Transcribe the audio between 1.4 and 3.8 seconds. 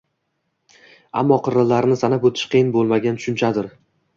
qirralarini sanab o‘tish qiyin bo‘lmagan tushunchadir.